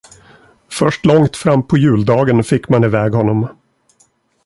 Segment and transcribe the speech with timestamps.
[0.71, 3.47] Först långt frampå juldagen fick man i väg honom.